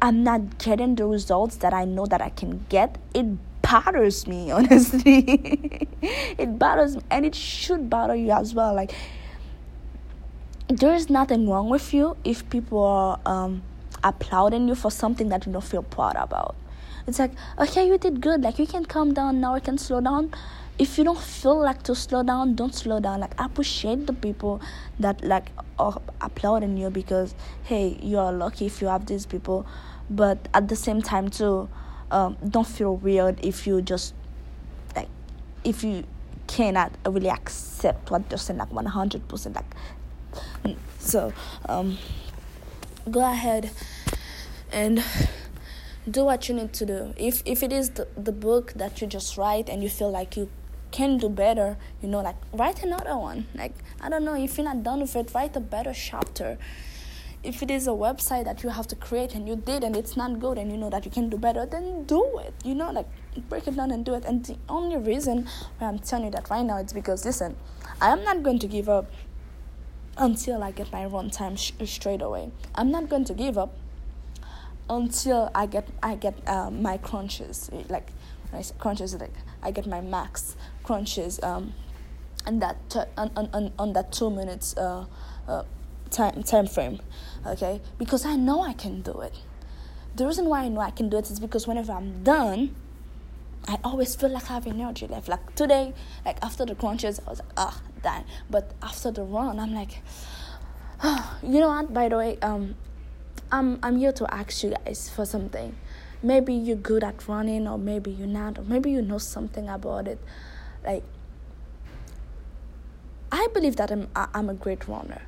i'm 0.00 0.22
not 0.22 0.58
getting 0.58 0.94
the 0.94 1.04
results 1.04 1.56
that 1.56 1.74
i 1.74 1.84
know 1.84 2.06
that 2.06 2.22
i 2.22 2.28
can 2.28 2.64
get 2.68 2.98
it 3.14 3.26
bothers 3.70 4.26
me 4.26 4.50
honestly. 4.58 5.88
It 6.02 6.58
bothers 6.58 6.96
me 6.96 7.02
and 7.10 7.26
it 7.26 7.34
should 7.34 7.90
bother 7.90 8.14
you 8.14 8.30
as 8.30 8.54
well 8.54 8.74
like 8.74 8.92
there 10.68 10.94
is 10.94 11.08
nothing 11.08 11.48
wrong 11.48 11.70
with 11.70 11.94
you 11.94 12.16
if 12.24 12.48
people 12.50 12.82
are 12.82 13.18
um, 13.24 13.62
applauding 14.04 14.68
you 14.68 14.74
for 14.74 14.90
something 14.90 15.30
that 15.30 15.46
you 15.46 15.52
don't 15.52 15.64
feel 15.64 15.82
proud 15.82 16.16
about. 16.16 16.56
It's 17.06 17.18
like 17.18 17.32
okay 17.58 17.86
you 17.86 17.96
did 17.98 18.20
good 18.20 18.42
like 18.42 18.58
you 18.58 18.66
can 18.66 18.84
calm 18.84 19.14
down 19.14 19.40
now 19.40 19.54
you 19.54 19.60
can 19.60 19.78
slow 19.78 20.00
down. 20.00 20.32
If 20.78 20.96
you 20.96 21.02
don't 21.02 21.18
feel 21.18 21.58
like 21.58 21.82
to 21.84 21.94
slow 21.94 22.22
down 22.22 22.54
don't 22.54 22.74
slow 22.74 23.00
down. 23.00 23.20
Like 23.20 23.34
appreciate 23.38 24.06
the 24.06 24.12
people 24.12 24.60
that 25.00 25.24
like 25.24 25.50
are 25.78 26.00
applauding 26.20 26.76
you 26.76 26.90
because 26.90 27.34
hey 27.64 27.98
you 28.02 28.18
are 28.18 28.32
lucky 28.32 28.66
if 28.66 28.80
you 28.80 28.88
have 28.88 29.06
these 29.06 29.26
people. 29.26 29.66
But 30.10 30.48
at 30.54 30.68
the 30.68 30.76
same 30.76 31.02
time 31.02 31.28
too 31.30 31.68
um, 32.10 32.36
don't 32.48 32.66
feel 32.66 32.96
weird 32.96 33.44
if 33.44 33.66
you 33.66 33.82
just 33.82 34.14
like 34.96 35.08
if 35.64 35.84
you 35.84 36.04
cannot 36.46 36.92
really 37.06 37.28
accept 37.28 38.10
what 38.10 38.28
they're 38.28 38.38
saying 38.38 38.58
like 38.58 38.70
100% 38.70 39.54
like 39.54 40.76
so 40.98 41.32
um, 41.68 41.98
go 43.10 43.20
ahead 43.20 43.70
and 44.72 45.02
do 46.10 46.24
what 46.24 46.48
you 46.48 46.54
need 46.54 46.72
to 46.74 46.86
do. 46.86 47.14
If 47.16 47.42
if 47.44 47.62
it 47.62 47.72
is 47.72 47.90
the, 47.90 48.08
the 48.16 48.32
book 48.32 48.72
that 48.76 49.00
you 49.00 49.06
just 49.06 49.36
write 49.36 49.68
and 49.68 49.82
you 49.82 49.88
feel 49.88 50.10
like 50.10 50.36
you 50.36 50.48
can 50.90 51.18
do 51.18 51.28
better 51.28 51.76
you 52.02 52.08
know 52.08 52.20
like 52.20 52.36
write 52.52 52.82
another 52.82 53.16
one. 53.16 53.46
Like 53.54 53.74
i 54.00 54.08
don't 54.08 54.24
know 54.24 54.34
if 54.34 54.56
you're 54.56 54.64
not 54.64 54.82
done 54.82 55.00
with 55.00 55.14
it 55.16 55.32
write 55.34 55.54
a 55.56 55.60
better 55.60 55.92
chapter 55.92 56.58
if 57.42 57.62
it 57.62 57.70
is 57.70 57.86
a 57.86 57.90
website 57.90 58.44
that 58.44 58.62
you 58.62 58.68
have 58.68 58.86
to 58.88 58.96
create 58.96 59.34
and 59.34 59.48
you 59.48 59.54
did 59.54 59.84
and 59.84 59.96
it's 59.96 60.16
not 60.16 60.40
good 60.40 60.58
and 60.58 60.72
you 60.72 60.76
know 60.76 60.90
that 60.90 61.04
you 61.04 61.10
can 61.10 61.28
do 61.28 61.36
better 61.36 61.64
then 61.66 62.04
do 62.04 62.38
it 62.38 62.52
you 62.64 62.74
know 62.74 62.90
like 62.90 63.06
break 63.48 63.68
it 63.68 63.76
down 63.76 63.92
and 63.92 64.04
do 64.04 64.14
it. 64.14 64.24
And 64.24 64.44
the 64.44 64.56
only 64.68 64.96
reason 64.96 65.48
why 65.78 65.88
i'm 65.88 65.98
telling 65.98 66.26
you 66.26 66.30
that 66.32 66.50
right 66.50 66.64
now 66.64 66.78
is 66.78 66.92
because 66.92 67.24
listen 67.24 67.56
i 68.00 68.08
am 68.08 68.24
not 68.24 68.42
going 68.42 68.58
to 68.58 68.66
give 68.66 68.88
up 68.88 69.10
until 70.16 70.62
i 70.64 70.72
get 70.72 70.92
my 70.92 71.04
run 71.06 71.30
time 71.30 71.54
sh- 71.54 71.72
straight 71.84 72.22
away. 72.22 72.50
I'm 72.74 72.90
not 72.90 73.08
going 73.08 73.24
to 73.26 73.34
give 73.34 73.56
up 73.56 73.76
until 74.90 75.50
i 75.54 75.66
get 75.66 75.86
i 76.02 76.14
get 76.16 76.34
uh, 76.48 76.70
my 76.70 76.96
crunches 76.96 77.70
like 77.88 78.08
I 78.52 78.64
crunches 78.78 79.14
like 79.14 79.34
i 79.62 79.70
get 79.70 79.86
my 79.86 80.00
max 80.00 80.56
crunches 80.82 81.38
um 81.42 81.74
and 82.46 82.62
that 82.62 82.78
t- 82.88 83.00
on, 83.18 83.30
on, 83.36 83.72
on 83.78 83.92
that 83.92 84.10
two 84.10 84.30
minutes 84.30 84.74
uh, 84.78 85.04
uh, 85.46 85.64
time 86.10 86.42
time 86.42 86.66
frame 86.66 87.00
okay? 87.46 87.80
Because 87.98 88.24
i 88.24 88.36
know 88.36 88.62
i 88.62 88.72
can 88.72 89.02
do 89.02 89.20
it. 89.20 89.34
The 90.16 90.26
reason 90.26 90.46
why 90.46 90.64
i 90.64 90.68
know 90.68 90.80
i 90.80 90.90
can 90.90 91.08
do 91.08 91.18
it 91.18 91.30
is 91.30 91.40
because 91.40 91.66
whenever 91.66 91.92
i'm 91.92 92.22
done 92.22 92.74
i 93.66 93.78
always 93.84 94.14
feel 94.16 94.30
like 94.30 94.50
i 94.50 94.54
have 94.54 94.66
energy 94.66 95.06
left. 95.06 95.28
Like 95.28 95.54
today 95.54 95.94
like 96.24 96.38
after 96.42 96.64
the 96.64 96.74
crunches 96.74 97.20
i 97.26 97.30
was 97.30 97.38
like 97.40 97.48
ah 97.56 97.80
oh, 97.80 98.00
dying 98.02 98.24
but 98.50 98.72
after 98.82 99.10
the 99.10 99.22
run 99.22 99.58
i'm 99.58 99.74
like 99.74 100.02
oh, 101.02 101.38
you 101.42 101.60
know 101.60 101.68
what? 101.68 101.92
By 101.92 102.08
the 102.08 102.16
way 102.16 102.38
um 102.40 102.74
i'm 103.52 103.78
i'm 103.82 103.96
here 103.96 104.12
to 104.12 104.34
ask 104.34 104.62
you 104.62 104.74
guys 104.84 105.08
for 105.08 105.24
something. 105.24 105.76
Maybe 106.20 106.52
you're 106.52 106.76
good 106.76 107.04
at 107.04 107.28
running 107.28 107.68
or 107.68 107.78
maybe 107.78 108.10
you're 108.10 108.26
not 108.26 108.58
or 108.58 108.62
maybe 108.62 108.90
you 108.90 109.02
know 109.02 109.18
something 109.18 109.68
about 109.68 110.08
it. 110.08 110.18
Like 110.84 111.04
i 113.30 113.46
believe 113.52 113.76
that 113.76 113.90
i'm 113.90 114.08
i'm 114.16 114.48
a 114.48 114.54
great 114.54 114.88
runner 114.88 115.22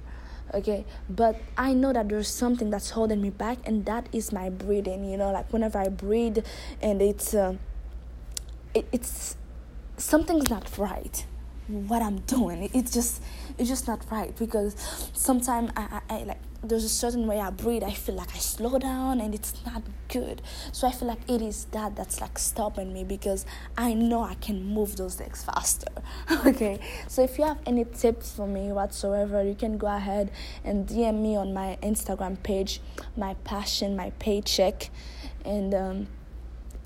okay 0.55 0.85
but 1.09 1.37
i 1.57 1.73
know 1.73 1.93
that 1.93 2.09
there's 2.09 2.29
something 2.29 2.71
that's 2.71 2.91
holding 2.91 3.21
me 3.21 3.31
back 3.31 3.59
and 3.65 3.85
that 3.87 4.09
is 4.13 4.33
my 4.33 4.51
breathing 4.51 5.05
you 5.05 5.17
know 5.17 5.31
like 5.31 5.53
whenever 5.53 5.79
i 5.79 5.89
breathe 5.89 6.39
and 6.83 7.01
it's 7.01 7.35
uh, 7.35 7.55
it, 8.75 8.87
it's 8.93 9.37
something's 9.97 10.49
not 10.51 10.79
right 10.79 11.25
what 11.71 12.03
i'm 12.03 12.19
doing. 12.21 12.69
It's 12.75 12.93
just 12.93 13.23
it's 13.59 13.69
just 13.69 13.87
not 13.87 14.05
right 14.11 14.37
because 14.37 14.75
sometimes 15.13 15.71
I, 15.77 16.01
I, 16.09 16.15
I 16.15 16.23
like 16.25 16.41
there's 16.63 16.85
a 16.85 16.89
certain 16.89 17.27
way 17.27 17.41
I 17.41 17.51
breathe, 17.51 17.83
I 17.83 17.93
feel 17.93 18.15
like 18.15 18.35
I 18.35 18.39
slow 18.39 18.79
down 18.79 19.21
and 19.21 19.35
it's 19.35 19.55
not 19.65 19.83
good. 20.09 20.43
So 20.73 20.87
I 20.87 20.93
feel 20.93 21.09
like 21.09 21.29
it 21.29 21.41
is 21.41 21.65
that 21.67 21.97
that's 21.97 22.21
like 22.21 22.39
stopping 22.39 22.93
me 22.93 23.03
because 23.03 23.47
I 23.79 23.95
know 23.95 24.23
I 24.23 24.35
can 24.35 24.65
move 24.65 24.97
those 24.97 25.19
legs 25.21 25.43
faster. 25.43 25.89
okay, 26.47 26.79
so 27.09 27.23
if 27.23 27.39
you 27.39 27.45
have 27.45 27.59
any 27.65 27.85
tips 27.85 28.35
for 28.35 28.47
me 28.47 28.73
whatsoever, 28.73 29.43
you 29.43 29.55
can 29.55 29.79
go 29.79 29.87
ahead 29.87 30.31
and 30.63 30.87
DM 30.87 31.23
me 31.23 31.37
on 31.37 31.55
my 31.55 31.79
Instagram 31.83 32.43
page, 32.43 32.81
my 33.17 33.35
passion, 33.45 33.97
my 33.97 34.11
paycheck, 34.19 34.91
and 35.45 35.75
um, 35.75 36.07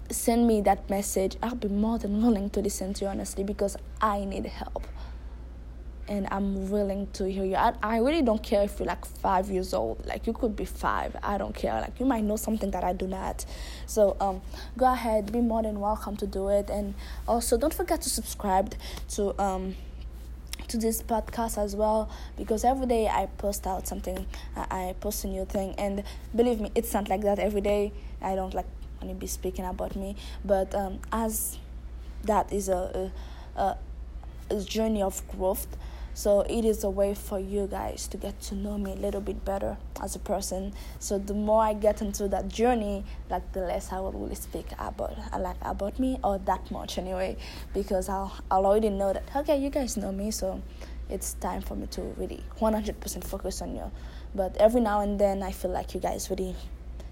send 0.09 0.47
me 0.47 0.61
that 0.61 0.89
message. 0.89 1.37
I'll 1.43 1.57
be 1.57 1.69
more 1.69 1.99
than 1.99 2.23
willing 2.23 2.51
to 2.51 2.61
listen 2.61 2.95
to 2.95 3.07
you 3.07 3.11
honestly 3.11 3.43
because 3.43 3.77
I 4.01 4.25
need 4.25 4.47
help 4.47 4.87
and 6.09 6.29
I'm 6.31 6.71
willing 6.71 7.09
to 7.15 7.31
hear 7.31 7.45
you. 7.45 7.57
I, 7.57 7.75
I 7.83 7.99
really 7.99 8.23
don't 8.23 8.43
care 8.43 8.63
if 8.63 8.79
you're 8.79 8.87
like 8.87 9.05
five 9.05 9.51
years 9.51 9.73
old. 9.73 10.05
Like 10.07 10.27
you 10.27 10.33
could 10.33 10.55
be 10.55 10.65
five. 10.65 11.17
I 11.23 11.39
don't 11.39 11.55
care. 11.55 11.75
Like 11.81 11.99
you 11.99 12.07
might 12.07 12.25
know 12.25 12.37
something 12.37 12.71
that 12.73 12.85
I 12.85 12.93
do 12.93 13.07
not. 13.07 13.45
So 13.87 14.17
um, 14.21 14.43
go 14.77 14.93
ahead. 14.93 15.33
Be 15.33 15.41
more 15.41 15.63
than 15.63 15.81
welcome 15.81 16.17
to 16.19 16.27
do 16.27 16.49
it. 16.49 16.71
And 16.71 16.95
also 17.27 17.57
don't 17.57 17.75
forget 17.75 18.03
to 18.03 18.11
subscribe 18.11 18.75
to 19.11 19.41
um 19.41 19.77
to 20.69 20.79
this 20.79 21.03
podcast 21.03 21.63
as 21.63 21.77
well 21.77 22.11
because 22.37 22.65
every 22.65 22.87
day 22.87 23.07
I 23.07 23.27
post 23.39 23.67
out 23.67 23.87
something. 23.87 24.27
I, 24.57 24.89
I 24.89 24.95
post 25.01 25.25
a 25.25 25.29
new 25.29 25.45
thing, 25.45 25.75
and 25.79 26.05
believe 26.35 26.61
me, 26.61 26.71
it's 26.75 26.93
not 26.93 27.09
like 27.09 27.23
that 27.23 27.39
every 27.39 27.61
day. 27.61 27.93
I 28.21 28.35
don't 28.35 28.55
like 28.55 28.67
to 29.01 29.15
be 29.15 29.27
speaking 29.27 29.65
about 29.65 29.97
me, 29.97 30.17
but 30.45 30.75
um, 30.75 31.01
as 31.13 31.59
that 32.25 32.51
is 32.53 32.69
a, 32.69 33.13
a, 33.55 33.77
a 34.51 34.61
journey 34.61 35.03
of 35.03 35.27
growth 35.29 35.67
so 36.15 36.41
it 36.43 36.65
is 36.65 36.85
a 36.85 36.91
way 36.91 37.15
for 37.15 37.39
you 37.39 37.67
guys 37.67 38.07
to 38.09 38.17
get 38.17 38.41
to 38.43 38.55
know 38.55 38.79
me 38.79 38.93
a 38.93 38.97
little 38.97 39.21
bit 39.21 39.45
better 39.45 39.77
as 40.01 40.17
a 40.17 40.19
person. 40.19 40.73
So 40.99 41.19
the 41.19 41.35
more 41.35 41.63
I 41.63 41.75
get 41.75 42.01
into 42.01 42.29
that 42.29 42.49
journey, 42.49 43.05
like 43.29 43.53
the 43.53 43.61
less 43.61 43.93
I 43.93 44.01
will 44.01 44.13
really 44.13 44.37
speak 44.37 44.67
about 44.79 45.19
like 45.39 45.57
about 45.63 45.99
me 45.99 46.19
or 46.25 46.39
that 46.39 46.71
much 46.71 46.99
anyway, 46.99 47.37
because 47.73 48.09
I'll 48.09 48.33
I'll 48.51 48.67
already 48.67 48.91
know 48.91 49.13
that 49.13 49.25
okay, 49.37 49.59
you 49.59 49.71
guys 49.71 49.97
know 49.97 50.13
me, 50.13 50.31
so 50.31 50.63
it's 51.11 51.35
time 51.35 51.61
for 51.61 51.75
me 51.77 51.87
to 51.89 52.01
really 52.17 52.43
100% 52.61 53.25
focus 53.25 53.61
on 53.61 53.75
you. 53.75 53.91
But 54.35 54.57
every 54.57 54.81
now 54.81 55.01
and 55.01 55.19
then, 55.19 55.43
I 55.43 55.53
feel 55.53 55.71
like 55.71 55.95
you 55.95 56.01
guys 56.01 56.31
really 56.31 56.57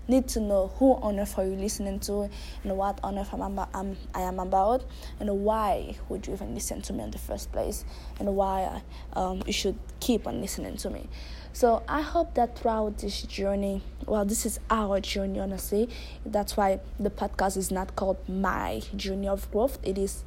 need 0.09 0.28
to 0.28 0.40
know 0.40 0.73
who 0.78 0.94
on 0.94 1.18
earth 1.18 1.38
are 1.38 1.44
you 1.44 1.56
listening 1.56 2.00
to 2.00 2.28
and 2.64 2.76
what 2.76 2.99
on 3.02 3.18
earth 3.18 3.32
I'm, 3.32 3.59
I'm, 3.59 3.97
I 4.14 4.21
am 4.23 4.38
about 4.38 4.85
and 5.21 5.30
why 5.44 5.97
would 6.09 6.26
you 6.26 6.35
even 6.35 6.54
listen 6.54 6.82
to 6.82 6.92
me 6.92 7.04
in 7.04 7.11
the 7.11 7.18
first 7.18 7.52
place 7.52 7.85
and 8.18 8.35
why 8.37 8.82
um, 9.14 9.42
you 9.47 9.52
should 9.52 9.78
keep 10.00 10.26
on 10.26 10.40
listening 10.40 10.76
to 10.78 10.90
me. 10.90 11.09
So 11.54 11.82
I 11.87 12.00
hope 12.00 12.35
that 12.35 12.59
throughout 12.59 12.99
this 12.99 13.23
journey, 13.23 13.82
well, 14.06 14.25
this 14.25 14.47
is 14.47 14.59
our 14.71 15.00
journey, 15.00 15.38
honestly. 15.38 15.90
That's 16.25 16.56
why 16.56 16.80
the 16.99 17.11
podcast 17.11 17.59
is 17.59 17.71
not 17.71 17.94
called 17.94 18.26
My 18.26 18.80
Journey 18.97 19.28
of 19.28 19.50
Growth. 19.50 19.78
It 19.82 19.99
is 19.99 20.25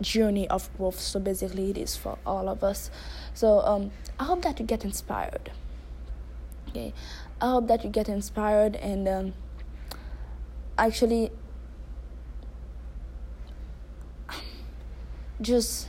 journey 0.00 0.48
of 0.48 0.70
growth. 0.76 0.98
So 1.00 1.18
basically, 1.18 1.70
it 1.70 1.78
is 1.78 1.96
for 1.96 2.18
all 2.24 2.48
of 2.48 2.62
us. 2.62 2.90
So 3.34 3.60
um, 3.60 3.90
I 4.18 4.24
hope 4.24 4.42
that 4.42 4.60
you 4.60 4.66
get 4.66 4.84
inspired. 4.84 5.50
Okay, 6.70 6.92
I 7.40 7.46
hope 7.46 7.66
that 7.66 7.82
you 7.82 7.90
get 7.90 8.08
inspired 8.08 8.76
and 8.76 9.08
um, 9.08 9.34
actually 10.78 11.32
just 15.40 15.88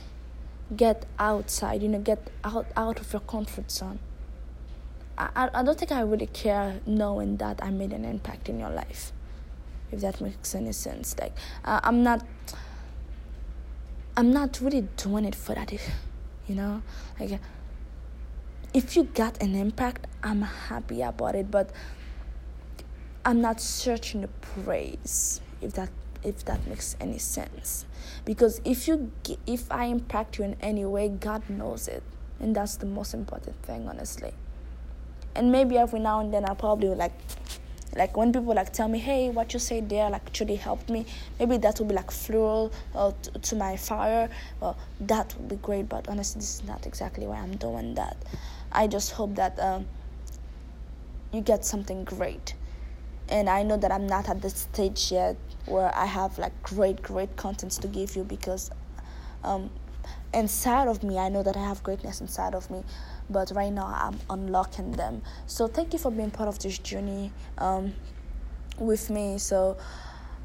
get 0.76 1.06
outside, 1.20 1.82
you 1.82 1.88
know, 1.88 2.00
get 2.00 2.30
out 2.42 2.66
out 2.76 2.98
of 2.98 3.12
your 3.12 3.20
comfort 3.20 3.70
zone. 3.70 4.00
I, 5.16 5.50
I 5.54 5.62
don't 5.62 5.78
think 5.78 5.92
I 5.92 6.00
really 6.00 6.26
care 6.26 6.80
knowing 6.84 7.36
that 7.36 7.62
I 7.62 7.70
made 7.70 7.92
an 7.92 8.04
impact 8.04 8.48
in 8.48 8.58
your 8.58 8.70
life, 8.70 9.12
if 9.92 10.00
that 10.00 10.20
makes 10.20 10.52
any 10.54 10.72
sense. 10.72 11.14
Like 11.20 11.36
uh, 11.64 11.78
I'm 11.84 12.02
not, 12.02 12.26
I'm 14.16 14.32
not 14.32 14.60
really 14.60 14.88
doing 14.96 15.26
it 15.26 15.36
for 15.36 15.54
that, 15.54 15.70
you 16.48 16.54
know. 16.56 16.82
Like 17.20 17.38
if 18.74 18.96
you 18.96 19.04
got 19.04 19.42
an 19.42 19.54
impact, 19.54 20.06
I'm 20.22 20.42
happy 20.42 21.02
about 21.02 21.34
it, 21.34 21.50
but 21.50 21.70
I'm 23.24 23.40
not 23.40 23.60
searching 23.60 24.22
the 24.22 24.28
praise 24.28 25.40
if 25.60 25.74
that 25.74 25.90
if 26.22 26.44
that 26.44 26.66
makes 26.66 26.96
any 27.00 27.18
sense. 27.18 27.84
Because 28.24 28.60
if 28.64 28.88
you 28.88 29.12
if 29.46 29.70
I 29.70 29.86
impact 29.86 30.38
you 30.38 30.44
in 30.44 30.56
any 30.60 30.84
way, 30.84 31.08
God 31.08 31.48
knows 31.50 31.86
it, 31.88 32.02
and 32.40 32.56
that's 32.56 32.76
the 32.76 32.86
most 32.86 33.12
important 33.12 33.56
thing, 33.62 33.88
honestly. 33.88 34.32
And 35.34 35.52
maybe 35.52 35.76
every 35.76 36.00
now 36.00 36.20
and 36.20 36.32
then 36.32 36.44
I 36.44 36.54
probably 36.54 36.94
like 36.94 37.12
like 37.94 38.16
when 38.16 38.32
people 38.32 38.54
like 38.54 38.72
tell 38.72 38.88
me 38.88 38.98
hey 38.98 39.28
what 39.28 39.52
you 39.52 39.58
say 39.58 39.80
there 39.80 40.08
like 40.08 40.22
actually 40.26 40.56
helped 40.56 40.88
me 40.88 41.04
maybe 41.38 41.58
that 41.58 41.78
will 41.78 41.86
be 41.86 41.94
like 41.94 42.10
fuel 42.10 42.72
uh, 42.94 43.12
to, 43.22 43.30
to 43.40 43.56
my 43.56 43.76
fire 43.76 44.30
well 44.60 44.78
that 45.00 45.34
would 45.36 45.48
be 45.48 45.56
great 45.56 45.88
but 45.90 46.08
honestly 46.08 46.40
this 46.40 46.60
is 46.60 46.64
not 46.64 46.86
exactly 46.86 47.26
why 47.26 47.36
i'm 47.36 47.54
doing 47.56 47.94
that 47.94 48.16
i 48.72 48.86
just 48.86 49.12
hope 49.12 49.34
that 49.34 49.58
um, 49.58 49.86
you 51.32 51.40
get 51.40 51.64
something 51.64 52.04
great 52.04 52.54
and 53.28 53.48
i 53.48 53.62
know 53.62 53.76
that 53.76 53.92
i'm 53.92 54.06
not 54.06 54.28
at 54.28 54.42
the 54.42 54.50
stage 54.50 55.12
yet 55.12 55.36
where 55.66 55.94
i 55.96 56.06
have 56.06 56.38
like 56.38 56.62
great 56.62 57.02
great 57.02 57.36
contents 57.36 57.78
to 57.78 57.88
give 57.88 58.16
you 58.16 58.24
because 58.24 58.70
um, 59.44 59.70
inside 60.34 60.88
of 60.88 61.02
me 61.02 61.18
i 61.18 61.28
know 61.28 61.42
that 61.42 61.56
i 61.56 61.64
have 61.64 61.82
greatness 61.82 62.20
inside 62.20 62.54
of 62.54 62.70
me 62.70 62.82
but 63.32 63.50
right 63.54 63.72
now 63.72 63.86
I'm 63.86 64.18
unlocking 64.30 64.92
them. 64.92 65.22
So 65.46 65.66
thank 65.66 65.92
you 65.92 65.98
for 65.98 66.10
being 66.10 66.30
part 66.30 66.48
of 66.48 66.58
this 66.58 66.78
journey 66.78 67.32
um, 67.58 67.94
with 68.78 69.10
me. 69.10 69.38
So 69.38 69.76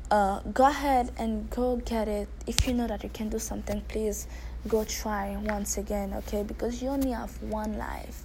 uh, 0.10 0.40
go 0.54 0.66
ahead 0.68 1.12
and 1.18 1.50
go 1.50 1.78
get 1.78 2.08
it. 2.08 2.30
If 2.46 2.68
you 2.68 2.74
know 2.74 2.88
that 2.88 3.04
you 3.04 3.10
can 3.10 3.30
do 3.30 3.40
something, 3.40 3.82
please 3.82 4.28
go 4.68 4.84
try 4.84 5.36
once 5.38 5.78
again, 5.78 6.14
okay? 6.14 6.44
Because 6.44 6.82
you 6.82 6.90
only 6.90 7.12
have 7.12 7.42
one 7.42 7.78
life 7.78 8.24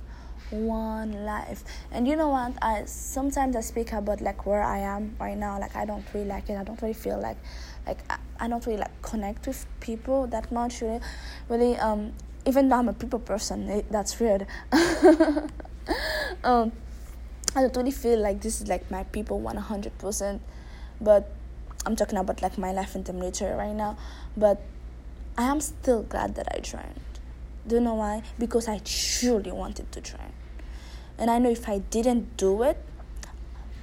one 0.50 1.24
life 1.24 1.64
and 1.92 2.06
you 2.06 2.14
know 2.14 2.28
what 2.28 2.52
i 2.60 2.84
sometimes 2.84 3.56
i 3.56 3.60
speak 3.62 3.90
about 3.94 4.20
like 4.20 4.44
where 4.44 4.62
i 4.62 4.76
am 4.76 5.16
right 5.18 5.38
now 5.38 5.58
like 5.58 5.74
i 5.74 5.86
don't 5.86 6.04
really 6.12 6.26
like 6.26 6.50
it 6.50 6.58
i 6.58 6.62
don't 6.62 6.82
really 6.82 6.92
feel 6.92 7.18
like 7.18 7.38
like 7.86 7.98
i, 8.10 8.18
I 8.38 8.48
don't 8.48 8.66
really 8.66 8.78
like 8.78 9.00
connect 9.00 9.46
with 9.46 9.64
people 9.80 10.26
that 10.26 10.52
much 10.52 10.82
really 10.82 11.00
really 11.48 11.78
um 11.78 12.12
even 12.44 12.68
though 12.68 12.76
I'm 12.76 12.88
a 12.88 12.92
people 12.92 13.18
person, 13.18 13.68
it, 13.68 13.90
that's 13.90 14.18
weird. 14.18 14.46
um, 16.44 16.72
I 17.54 17.60
don't 17.60 17.76
really 17.76 17.90
feel 17.90 18.18
like 18.18 18.40
this 18.40 18.60
is 18.60 18.68
like 18.68 18.90
my 18.90 19.04
people 19.04 19.40
100%. 19.40 20.40
but 21.00 21.30
I'm 21.84 21.96
talking 21.96 22.18
about 22.18 22.42
like 22.42 22.58
my 22.58 22.72
life 22.72 22.94
in 22.94 23.02
the 23.04 23.12
military 23.12 23.56
right 23.56 23.74
now. 23.74 23.96
But 24.36 24.62
I 25.36 25.44
am 25.44 25.60
still 25.60 26.02
glad 26.02 26.34
that 26.34 26.48
I 26.54 26.60
joined. 26.60 27.00
Do 27.66 27.76
you 27.76 27.80
know 27.80 27.94
why? 27.94 28.22
Because 28.38 28.68
I 28.68 28.80
truly 28.84 29.52
wanted 29.52 29.90
to 29.92 30.00
join. 30.00 30.32
And 31.18 31.30
I 31.30 31.38
know 31.38 31.50
if 31.50 31.68
I 31.68 31.78
didn't 31.78 32.36
do 32.36 32.62
it, 32.62 32.84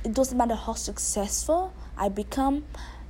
it 0.04 0.14
doesn't 0.14 0.38
matter 0.38 0.56
how 0.56 0.74
successful 0.74 1.74
I 1.98 2.10
become, 2.10 2.66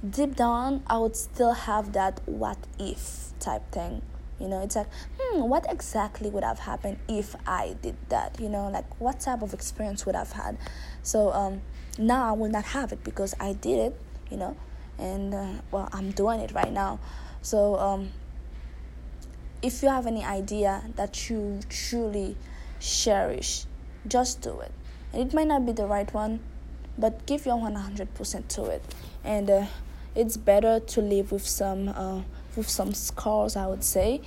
deep 0.07 0.35
down, 0.35 0.83
I 0.87 0.97
would 0.97 1.15
still 1.15 1.53
have 1.53 1.93
that 1.93 2.21
what 2.25 2.57
if 2.79 3.31
type 3.39 3.69
thing. 3.71 4.01
You 4.39 4.47
know, 4.47 4.63
it's 4.63 4.75
like, 4.75 4.87
hmm, 5.19 5.41
what 5.41 5.65
exactly 5.69 6.29
would 6.29 6.43
have 6.45 6.59
happened 6.59 6.97
if 7.09 7.35
I 7.45 7.75
did 7.81 7.97
that? 8.07 8.39
You 8.39 8.47
know, 8.47 8.69
like 8.69 8.99
what 8.99 9.19
type 9.19 9.41
of 9.41 9.53
experience 9.53 10.05
would 10.05 10.15
I've 10.15 10.31
had? 10.31 10.57
So 11.03 11.31
um, 11.33 11.61
now 11.97 12.29
I 12.29 12.31
will 12.31 12.49
not 12.49 12.63
have 12.65 12.93
it 12.93 13.03
because 13.03 13.35
I 13.39 13.53
did 13.53 13.79
it, 13.79 14.01
you 14.31 14.37
know, 14.37 14.55
and 14.97 15.33
uh, 15.33 15.53
well, 15.71 15.89
I'm 15.91 16.11
doing 16.11 16.39
it 16.39 16.53
right 16.53 16.71
now. 16.71 16.99
So 17.41 17.77
um, 17.77 18.11
if 19.61 19.83
you 19.83 19.89
have 19.89 20.07
any 20.07 20.23
idea 20.23 20.83
that 20.95 21.29
you 21.29 21.59
truly 21.69 22.35
cherish, 22.79 23.65
just 24.07 24.41
do 24.41 24.59
it. 24.59 24.71
And 25.13 25.21
it 25.21 25.33
might 25.33 25.47
not 25.47 25.65
be 25.65 25.71
the 25.71 25.85
right 25.85 26.11
one, 26.13 26.39
but 26.97 27.25
give 27.25 27.45
your 27.45 27.57
100% 27.57 28.47
to 28.47 28.65
it. 28.65 28.83
And 29.23 29.49
uh, 29.49 29.65
it's 30.15 30.37
better 30.37 30.79
to 30.79 31.01
live 31.01 31.31
with 31.31 31.45
some 31.45 31.89
uh, 31.89 32.21
with 32.55 32.69
some 32.69 32.93
scars, 32.93 33.55
I 33.55 33.67
would 33.67 33.83
say, 33.83 34.21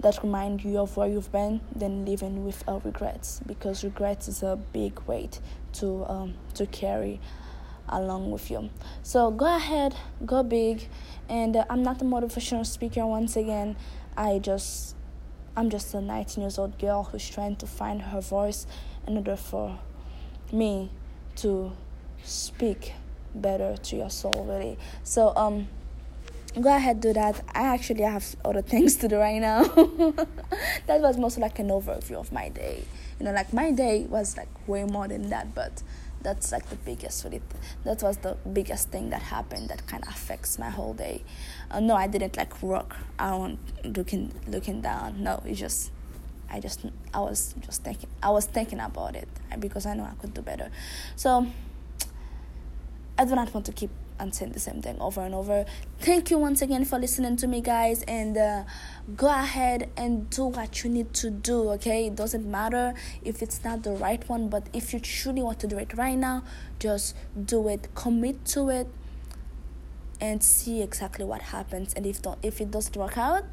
that 0.00 0.22
remind 0.22 0.62
you 0.64 0.78
of 0.78 0.96
where 0.96 1.08
you've 1.08 1.32
been, 1.32 1.60
than 1.74 2.04
living 2.04 2.44
with 2.44 2.62
uh, 2.68 2.78
regrets, 2.84 3.40
because 3.46 3.82
regrets 3.82 4.28
is 4.28 4.42
a 4.42 4.56
big 4.72 5.00
weight 5.06 5.40
to 5.74 6.04
um, 6.08 6.34
to 6.54 6.66
carry 6.66 7.20
along 7.88 8.30
with 8.30 8.50
you. 8.50 8.70
So 9.02 9.30
go 9.30 9.56
ahead, 9.56 9.94
go 10.24 10.42
big, 10.42 10.88
and 11.28 11.56
uh, 11.56 11.64
I'm 11.70 11.82
not 11.82 12.00
a 12.02 12.04
motivational 12.04 12.66
speaker. 12.66 13.06
Once 13.06 13.36
again, 13.36 13.76
I 14.16 14.38
just 14.38 14.96
I'm 15.56 15.68
just 15.68 15.92
a 15.94 16.00
19 16.00 16.42
years 16.42 16.58
old 16.58 16.78
girl 16.78 17.04
who's 17.04 17.28
trying 17.28 17.56
to 17.56 17.66
find 17.66 18.02
her 18.02 18.20
voice 18.20 18.66
in 19.06 19.16
order 19.16 19.36
for 19.36 19.78
me 20.52 20.90
to 21.36 21.72
speak 22.22 22.94
better 23.34 23.76
to 23.76 23.96
your 23.96 24.10
soul 24.10 24.44
really 24.48 24.76
so 25.04 25.32
um 25.36 25.68
go 26.60 26.74
ahead 26.74 27.00
do 27.00 27.12
that 27.12 27.40
i 27.54 27.62
actually 27.62 28.02
have 28.02 28.34
other 28.44 28.62
things 28.62 28.96
to 28.96 29.06
do 29.06 29.16
right 29.16 29.40
now 29.40 29.62
that 30.86 31.00
was 31.00 31.16
mostly 31.16 31.42
like 31.42 31.58
an 31.58 31.68
overview 31.68 32.16
of 32.16 32.32
my 32.32 32.48
day 32.48 32.82
you 33.18 33.24
know 33.24 33.32
like 33.32 33.52
my 33.52 33.70
day 33.70 34.04
was 34.08 34.36
like 34.36 34.48
way 34.68 34.84
more 34.84 35.06
than 35.06 35.30
that 35.30 35.54
but 35.54 35.82
that's 36.22 36.52
like 36.52 36.68
the 36.68 36.76
biggest 36.76 37.24
really 37.24 37.40
that 37.84 38.02
was 38.02 38.18
the 38.18 38.36
biggest 38.52 38.90
thing 38.90 39.10
that 39.10 39.22
happened 39.22 39.68
that 39.68 39.86
kind 39.86 40.02
of 40.02 40.10
affects 40.10 40.58
my 40.58 40.68
whole 40.70 40.94
day. 40.94 41.22
Uh, 41.70 41.80
no 41.80 41.94
i 41.94 42.06
didn't 42.06 42.36
like 42.36 42.62
work 42.62 42.96
i 43.18 43.34
wasn't 43.34 43.96
looking 43.96 44.32
looking 44.46 44.80
down. 44.80 45.22
No 45.22 45.42
it 45.46 45.54
just 45.54 45.90
i 46.50 46.60
just 46.60 46.84
i 47.14 47.20
was 47.20 47.54
just 47.60 47.82
thinking 47.84 48.08
i 48.22 48.30
was 48.30 48.44
thinking 48.46 48.80
about 48.80 49.14
it 49.14 49.28
because 49.58 49.86
i 49.86 49.94
know 49.94 50.04
i 50.04 50.14
could 50.20 50.34
do 50.34 50.42
better. 50.42 50.70
So 51.16 51.46
I 53.18 53.24
do 53.26 53.34
not 53.34 53.52
want 53.52 53.66
to 53.66 53.72
keep 53.72 53.90
on 54.20 54.32
saying 54.32 54.52
the 54.52 54.60
same 54.60 54.82
thing 54.82 55.00
over 55.00 55.20
and 55.22 55.34
over. 55.34 55.64
Thank 55.98 56.30
you 56.30 56.38
once 56.38 56.62
again 56.62 56.84
for 56.84 56.98
listening 56.98 57.36
to 57.36 57.46
me, 57.46 57.60
guys, 57.60 58.02
and 58.02 58.36
uh, 58.36 58.64
go 59.16 59.28
ahead 59.28 59.90
and 59.96 60.28
do 60.30 60.44
what 60.46 60.84
you 60.84 60.90
need 60.90 61.12
to 61.14 61.30
do. 61.30 61.70
Okay, 61.70 62.06
it 62.06 62.16
doesn't 62.16 62.48
matter 62.48 62.94
if 63.22 63.42
it's 63.42 63.64
not 63.64 63.82
the 63.82 63.92
right 63.92 64.26
one, 64.28 64.48
but 64.48 64.68
if 64.72 64.92
you 64.92 65.00
truly 65.00 65.42
want 65.42 65.58
to 65.60 65.66
do 65.66 65.78
it 65.78 65.96
right 65.96 66.18
now, 66.18 66.44
just 66.78 67.16
do 67.44 67.68
it. 67.68 67.88
Commit 67.94 68.44
to 68.46 68.68
it, 68.68 68.88
and 70.20 70.42
see 70.42 70.82
exactly 70.82 71.24
what 71.24 71.40
happens. 71.40 71.94
And 71.94 72.06
if 72.06 72.20
don't, 72.22 72.38
if 72.42 72.60
it 72.60 72.70
doesn't 72.70 72.96
work 72.96 73.16
out, 73.16 73.44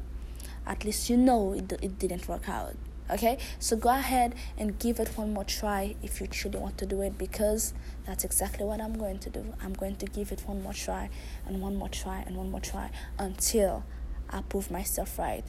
at 0.66 0.84
least 0.84 1.08
you 1.08 1.16
know 1.16 1.54
it, 1.54 1.72
it 1.82 1.98
didn't 1.98 2.28
work 2.28 2.48
out 2.48 2.74
okay? 3.10 3.38
So 3.58 3.76
go 3.76 3.90
ahead 3.90 4.34
and 4.56 4.78
give 4.78 5.00
it 5.00 5.08
one 5.16 5.32
more 5.32 5.44
try 5.44 5.96
if 6.02 6.20
you 6.20 6.26
truly 6.26 6.58
want 6.58 6.78
to 6.78 6.86
do 6.86 7.02
it 7.02 7.18
because 7.18 7.74
that's 8.06 8.24
exactly 8.24 8.64
what 8.64 8.80
i'm 8.80 8.96
going 8.96 9.18
to 9.20 9.30
do. 9.30 9.54
I'm 9.62 9.72
going 9.72 9.96
to 9.96 10.06
give 10.06 10.32
it 10.32 10.42
one 10.46 10.62
more 10.62 10.72
try 10.72 11.10
and 11.46 11.60
one 11.60 11.76
more 11.76 11.88
try 11.88 12.22
and 12.26 12.36
one 12.36 12.50
more 12.50 12.60
try 12.60 12.90
until 13.18 13.84
i 14.30 14.40
prove 14.42 14.70
myself 14.70 15.18
right 15.18 15.44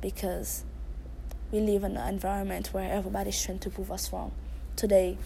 because 0.00 0.64
we 1.50 1.60
live 1.60 1.82
in 1.84 1.96
an 1.96 2.08
environment 2.08 2.68
where 2.72 2.90
everybody's 2.92 3.42
trying 3.42 3.58
to 3.60 3.70
prove 3.70 3.90
us 3.90 4.12
wrong. 4.12 4.32
Today 4.76 5.18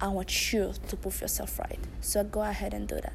i 0.00 0.08
want 0.08 0.52
you 0.52 0.72
to 0.88 0.96
prove 0.96 1.20
yourself 1.20 1.58
right. 1.58 1.78
So 2.00 2.24
go 2.24 2.42
ahead 2.42 2.74
and 2.74 2.88
do 2.88 2.96
that 2.96 3.12